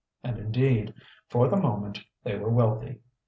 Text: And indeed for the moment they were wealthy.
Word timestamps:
And 0.23 0.39
indeed 0.39 0.95
for 1.29 1.47
the 1.47 1.57
moment 1.57 2.01
they 2.23 2.35
were 2.35 2.49
wealthy. 2.49 3.01